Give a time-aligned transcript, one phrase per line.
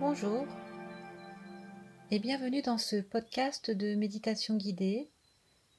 [0.00, 0.46] Bonjour
[2.12, 5.10] et bienvenue dans ce podcast de méditation guidée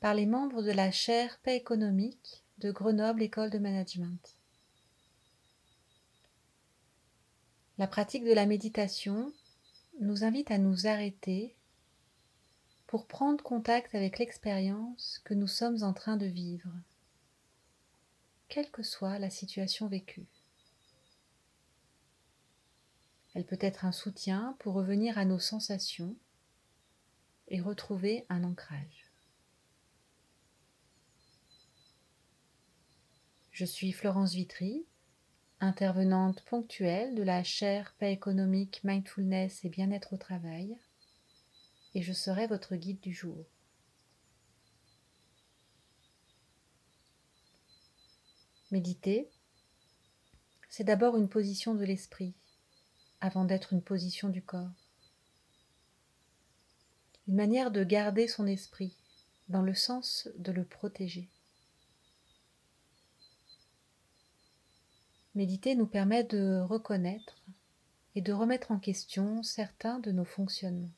[0.01, 4.19] par les membres de la chaire Paix économique de Grenoble École de Management.
[7.77, 9.31] La pratique de la méditation
[10.01, 11.55] nous invite à nous arrêter
[12.87, 16.69] pour prendre contact avec l'expérience que nous sommes en train de vivre,
[18.49, 20.27] quelle que soit la situation vécue.
[23.33, 26.15] Elle peut être un soutien pour revenir à nos sensations
[27.47, 29.11] et retrouver un ancrage.
[33.51, 34.85] Je suis Florence Vitry,
[35.59, 40.77] intervenante ponctuelle de la chaire Paix économique, Mindfulness et Bien-être au travail,
[41.93, 43.45] et je serai votre guide du jour.
[48.71, 49.29] Méditer,
[50.69, 52.35] c'est d'abord une position de l'esprit
[53.21, 54.71] avant d'être une position du corps.
[57.27, 58.95] Une manière de garder son esprit
[59.49, 61.29] dans le sens de le protéger.
[65.35, 67.43] Méditer nous permet de reconnaître
[68.15, 70.91] et de remettre en question certains de nos fonctionnements.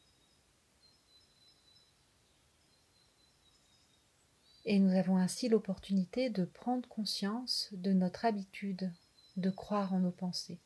[4.66, 8.92] Et nous avons ainsi l'opportunité de prendre conscience de notre habitude
[9.38, 10.60] de croire en nos pensées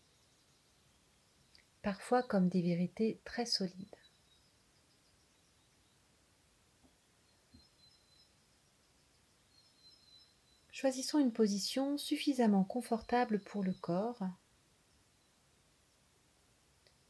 [1.86, 3.96] parfois comme des vérités très solides.
[10.72, 14.28] Choisissons une position suffisamment confortable pour le corps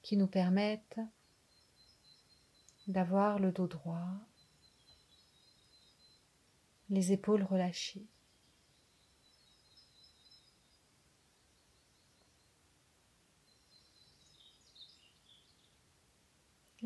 [0.02, 1.00] qui nous permette
[2.90, 4.12] d'avoir le dos droit,
[6.90, 8.06] les épaules relâchées.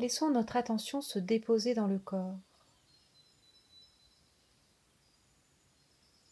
[0.00, 2.38] Laissons notre attention se déposer dans le corps.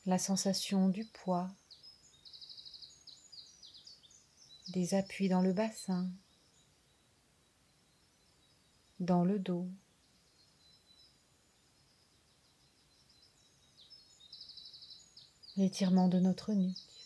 [0.07, 1.51] La sensation du poids,
[4.69, 6.09] des appuis dans le bassin,
[9.01, 9.69] dans le dos.
[15.59, 16.98] L'étirement de notre nuque.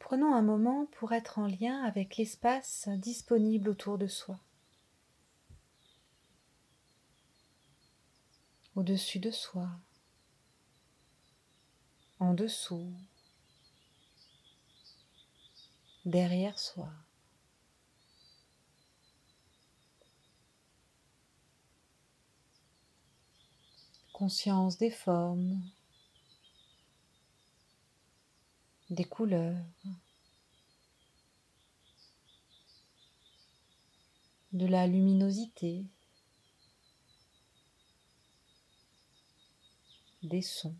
[0.00, 4.40] Prenons un moment pour être en lien avec l'espace disponible autour de soi.
[8.74, 9.68] Au-dessus de soi,
[12.18, 12.92] en dessous,
[16.04, 16.90] derrière soi.
[24.12, 25.62] Conscience des formes,
[28.90, 29.64] des couleurs,
[34.52, 35.86] de la luminosité,
[40.24, 40.76] des sons.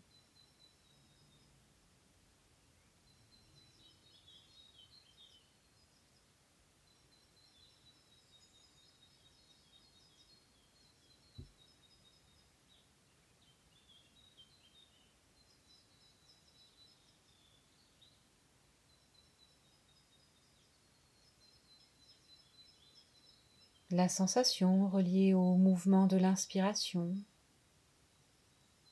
[23.91, 27.15] La sensation reliée au mouvement de l'inspiration,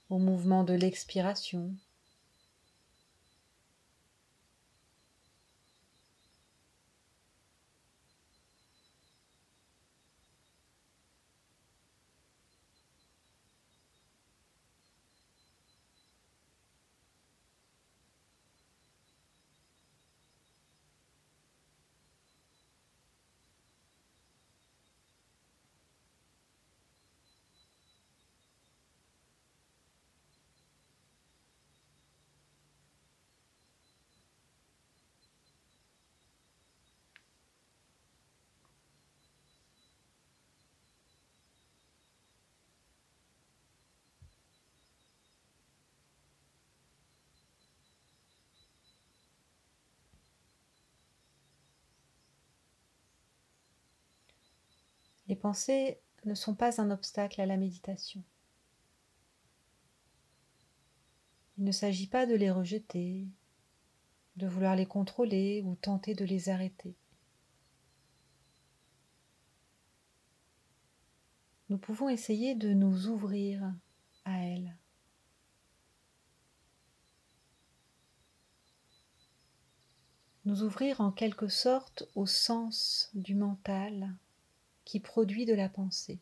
[0.09, 1.73] au mouvement de l'expiration.
[55.29, 58.23] Les pensées ne sont pas un obstacle à la méditation.
[61.59, 63.27] Il ne s'agit pas de les rejeter,
[64.37, 66.95] de vouloir les contrôler ou tenter de les arrêter.
[71.69, 73.71] Nous pouvons essayer de nous ouvrir
[74.25, 74.75] à elles.
[80.45, 84.17] Nous ouvrir en quelque sorte au sens du mental
[84.89, 86.19] qui produit de la pensée.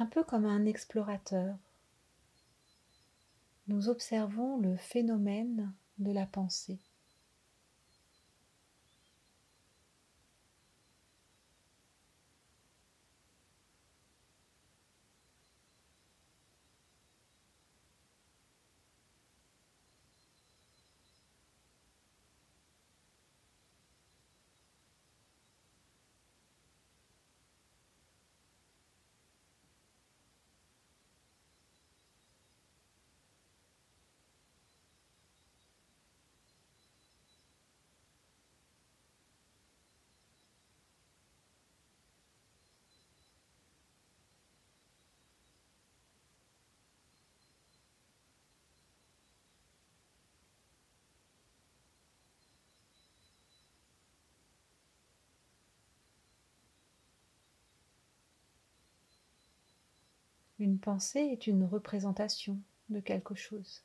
[0.00, 1.54] Un peu comme un explorateur.
[3.68, 6.78] Nous observons le phénomène de la pensée.
[60.60, 62.60] Une pensée est une représentation
[62.90, 63.82] de quelque chose.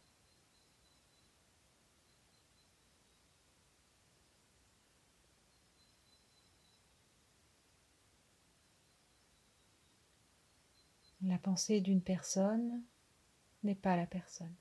[11.24, 12.84] La pensée d'une personne
[13.64, 14.54] n'est pas la personne.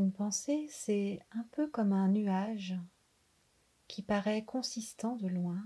[0.00, 2.74] Une pensée, c'est un peu comme un nuage
[3.86, 5.62] qui paraît consistant de loin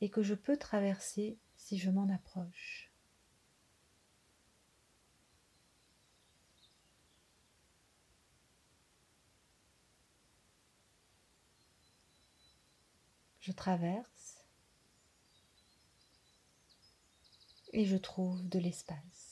[0.00, 2.92] et que je peux traverser si je m'en approche.
[13.40, 14.44] Je traverse
[17.72, 19.27] et je trouve de l'espace.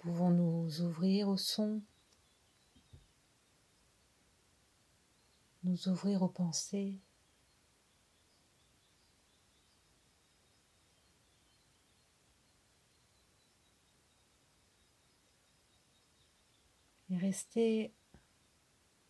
[0.00, 1.82] Pouvons nous ouvrir au son,
[5.62, 6.98] nous ouvrir aux pensées?
[17.10, 17.92] Et rester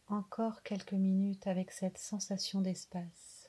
[0.09, 3.40] encore quelques minutes avec cette sensation d'espace.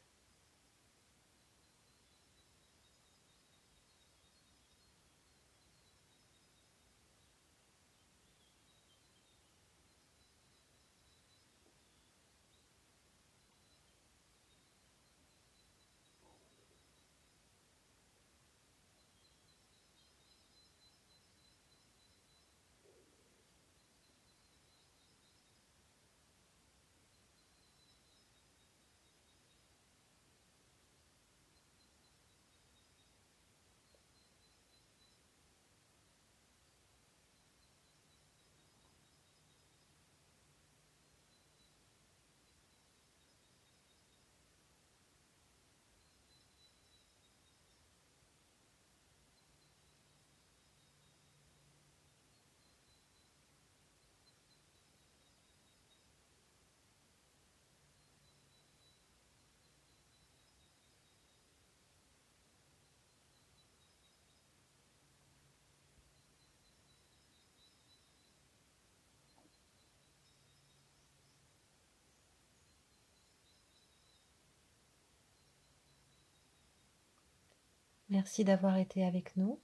[78.12, 79.58] Merci d'avoir été avec nous.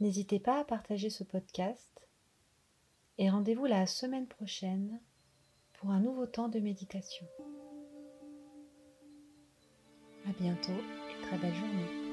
[0.00, 2.08] N'hésitez pas à partager ce podcast
[3.18, 5.00] et rendez-vous la semaine prochaine
[5.74, 7.26] pour un nouveau temps de méditation.
[10.26, 12.03] À bientôt et très belle journée.